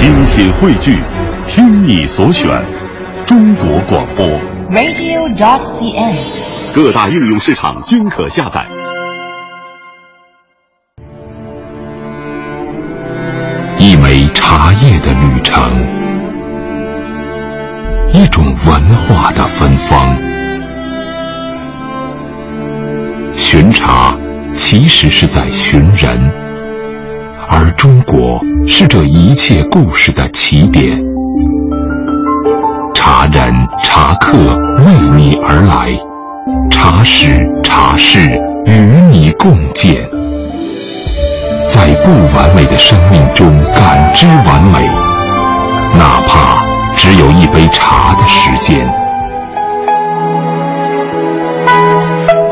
[0.00, 0.98] 精品汇聚，
[1.46, 2.48] 听你所选，
[3.26, 4.26] 中国广播。
[4.70, 6.74] radio.cn。
[6.74, 8.66] 各大应用市场均可下载。
[13.76, 15.70] 一枚茶叶的旅程，
[18.14, 20.16] 一种文化的芬芳。
[23.34, 24.16] 寻茶
[24.54, 26.32] 其实是在寻人，
[27.52, 30.96] 而中国是这一切故事的起点。
[32.94, 33.52] 茶人
[33.82, 34.38] 茶客
[34.78, 35.90] 为你而来，
[36.70, 38.30] 茶史茶事
[38.66, 38.72] 与
[39.10, 39.96] 你共建。
[41.68, 44.86] 在不完美的生命中感知完美，
[45.98, 46.64] 哪怕
[46.96, 48.88] 只有一杯茶的时间。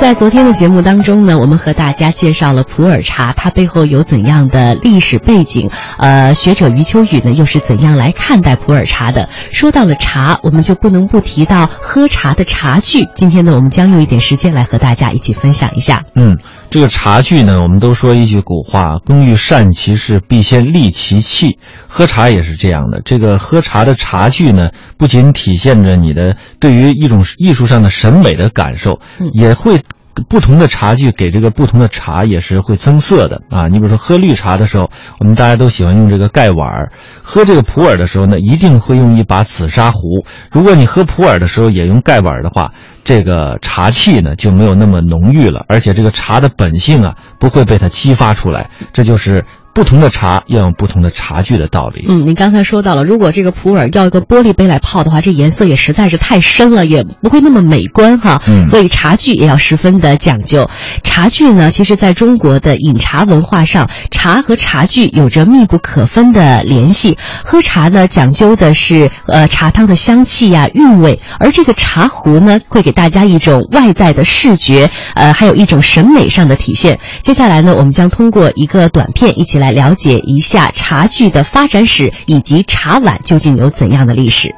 [0.00, 5.70] 在昨天的节目当中呢，我们和大家介绍了普洱茶，它背后有怎样的历史背景？
[5.98, 9.28] 呃，学者余秋雨呢又是怎样来看待普洱茶的？
[9.52, 13.06] 说到了茶，我们就不能不提到喝茶的茶具。
[13.14, 16.04] 今天呢，我们将用一点时间来和大家一起分享一下。
[16.14, 16.38] 嗯，
[16.70, 23.00] 这个茶具呢，我们都说一句古话：“工欲善其事，必先利其器。”喝茶也是这样的。
[23.04, 29.82] 这个喝茶的茶具呢，不仅体现着你的对于一种艺术上的审美的感受，嗯也会。
[30.28, 33.68] 不同的茶具给这个不同的茶也是会增色的啊！
[33.68, 40.24] 你比如说喝绿茶的时候，我们大家都喜欢用这个盖碗儿；喝这个普洱的时候呢，一定会用一把紫砂壶。
[40.50, 42.72] 如果你喝普洱的时候也用盖碗的话，
[43.04, 48.70] 这个茶气呢就没有那么浓郁了，而且这个茶的本性啊不会被它激发出来。
[48.92, 49.44] 这就是
[49.78, 52.04] 不同的茶要用不同的茶具的道理。
[52.08, 58.42] 嗯，您刚才说到了，如果这个普洱要一个玻璃杯来泡的话，这颜色也实在是太深了，也不会那么美观哈。
[58.48, 60.68] 嗯所以茶具也要十分的讲究。
[61.04, 67.16] 茶具呢，其实在中国的饮茶文化上，茶和茶具有着密不可分的联系。
[67.44, 76.98] 喝茶呢，讲究的是呃茶汤的香气呀、韵味，而这个茶壶呢，会给大家一种外在的视觉，呃，还有一种审美上的体现。
[77.22, 84.54] 接下来呢，我们将通过一个短片，一起来了解一下茶具的发展史以及茶碗究竟有怎样的历史。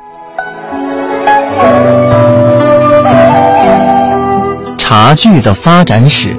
[4.77, 6.37] 茶具的发展史。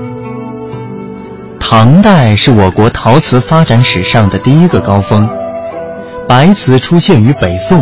[1.60, 5.30] 唐代是我国陶瓷发展史上的第一个高峰，
[6.28, 7.82] 白瓷出现于北宋。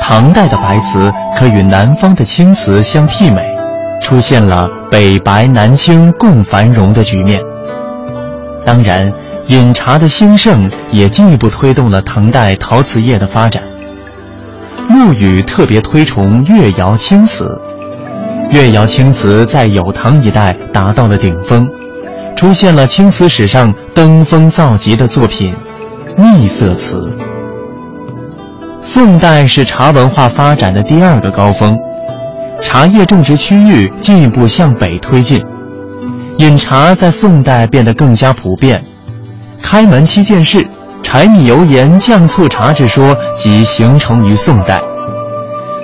[0.00, 3.56] 唐代的白瓷可与南方的青瓷相媲美，
[4.00, 7.40] 出现了北白南青共繁荣的局面。
[8.64, 9.12] 当然，
[9.48, 13.62] 饮茶的兴盛也进一步推动了唐代陶瓷业的发展。
[14.88, 17.48] 陆羽特别推崇越窑青瓷，
[18.50, 21.68] 越窑青瓷在有唐一代达到了顶峰，
[22.36, 25.54] 出现了青瓷史上登峰造极的作品——
[26.16, 27.16] 秘色瓷。
[28.80, 31.76] 宋代是茶文化发展的第二个高峰，
[32.60, 35.44] 茶叶种植区域进一步向北推进，
[36.38, 38.84] 饮茶在宋代变得更加普遍。
[39.62, 40.66] 开门七件事、
[41.02, 44.80] 柴米油盐酱醋茶之说即形成于宋代。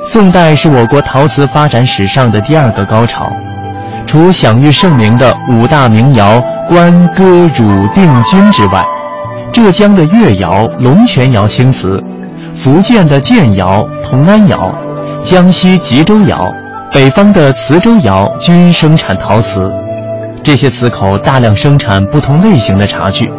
[0.03, 3.31] 宋代是我国陶瓷发展史上的第二个高潮，
[4.07, 7.25] 除享誉盛名的五大名窑关、哥、
[7.55, 8.85] 汝、定、钧之外，
[9.53, 12.01] 浙江的越窑、龙泉窑青瓷，
[12.57, 14.75] 福建的建窑、同安窑，
[15.23, 16.53] 江西吉州窑，
[16.93, 19.71] 北方的磁州窑均生产陶瓷。
[20.43, 23.31] 这些瓷口大量生产不同类型的茶具。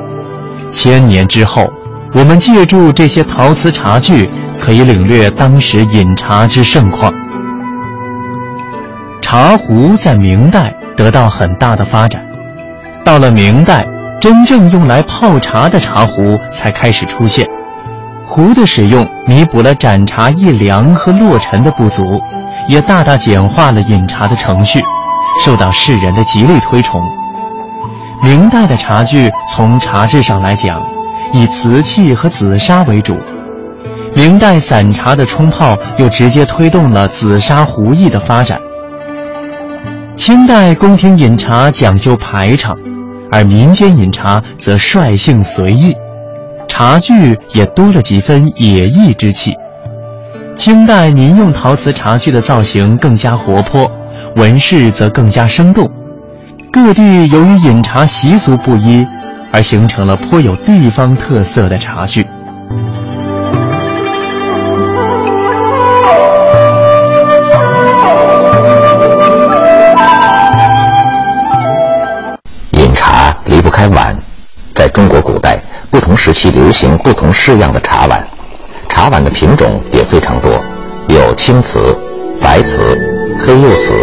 [0.73, 1.71] 千年之后，
[2.13, 4.27] 我们借助这些陶瓷茶具，
[4.59, 7.13] 可以领略当时饮茶之盛况。
[9.21, 12.25] 茶壶在明代得到很大的发展，
[13.05, 13.85] 到了明代，
[14.19, 17.47] 真正用来泡茶的茶壶才开始出现。
[18.25, 22.19] 壶的使用弥补了盏茶易凉和落尘的不足，
[22.67, 24.81] 也大大简化了饮茶的程序，
[25.39, 26.99] 受到世人的极力推崇。
[28.23, 30.81] 明代的茶具从茶质上来讲，
[31.33, 33.17] 以瓷器和紫砂为主。
[34.15, 38.57] 明代散茶的冲泡又直接推动了紫砂壶艺的发展。
[40.15, 42.77] 清代宫廷饮茶讲究排场，
[43.29, 45.93] 而民间饮茶则率性随意，
[46.69, 49.53] 茶具也多了几分野逸之气。
[50.55, 53.91] 清代民用陶瓷茶具的造型更加活泼，
[54.37, 55.91] 纹饰则更加生动。
[56.73, 59.05] 各地由于饮茶习俗不一，
[59.51, 62.25] 而形成了颇有地方特色的茶具。
[72.71, 74.17] 饮茶离不开碗，
[74.73, 75.59] 在中国古代，
[75.91, 78.25] 不同时期流行不同式样的茶碗。
[78.89, 80.51] 茶碗的品种也非常多，
[81.07, 81.95] 有青瓷、
[82.41, 82.81] 白瓷、
[83.45, 83.93] 黑釉瓷、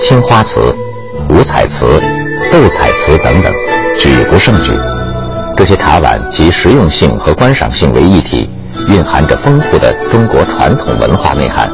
[0.00, 0.74] 青花瓷、
[1.30, 1.86] 五彩瓷、
[2.50, 3.52] 斗彩瓷等等，
[3.98, 4.72] 举不胜举。
[5.56, 8.48] 这些茶碗集实用性和观赏性为一体，
[8.88, 11.70] 蕴含着丰富的中国传统文化内涵。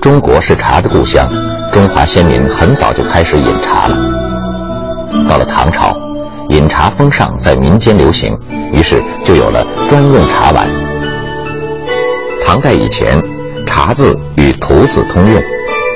[0.00, 1.28] 中国是茶的故乡，
[1.72, 3.96] 中华先民很早就开始饮茶了。
[5.28, 5.96] 到了唐朝，
[6.50, 8.36] 饮茶风尚在民间流行，
[8.72, 10.68] 于是就有了专用茶碗。
[12.44, 13.20] 唐代以前，
[13.66, 15.42] 茶字与图字通用，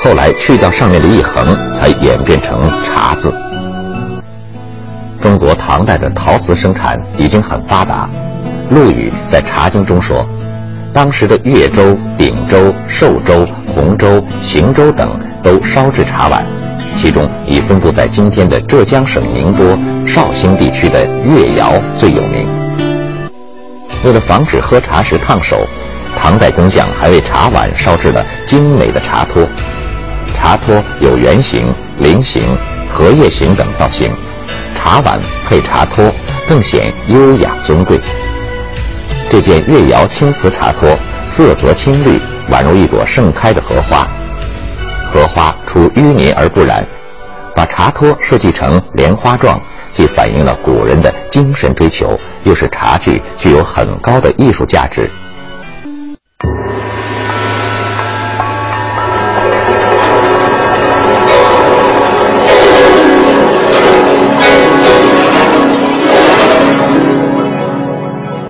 [0.03, 3.33] 后来去掉上面的一横，才演变成茶字。
[5.21, 8.11] 中国唐代的陶瓷生产已经很发达。
[8.71, 10.27] 陆羽在《茶经》中说，
[10.93, 15.09] 当时的越州、鼎州、寿州、洪州、邢州等
[15.41, 16.45] 都烧制茶碗，
[16.97, 22.49] 其中以分布在今天的浙江省宁波、绍兴地区的越窑最有名。
[24.05, 25.57] 为了防止喝茶时烫手，
[26.17, 29.47] 唐代工匠还为茶碗烧制了精美的茶托。
[30.43, 32.43] 茶托有圆形、菱形、
[32.91, 34.11] 荷叶形等造型。
[34.75, 36.13] 茶碗配茶托，
[36.49, 38.01] 更显优雅尊贵。
[39.31, 44.05] 这件越窑青瓷茶托，色泽青绿，宛如一朵盛开的荷花。
[45.07, 46.85] 荷花出淤泥而不染，
[47.55, 49.61] 把茶托设计成莲花状，
[49.93, 55.09] 既反映了古人的精神追求，又使茶具具有很高的艺术价值。